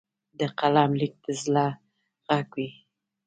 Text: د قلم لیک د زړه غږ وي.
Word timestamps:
د 0.39 0.41
قلم 0.59 0.91
لیک 0.99 1.13
د 1.25 1.27
زړه 1.41 1.65
غږ 2.27 2.47
وي. 2.57 2.69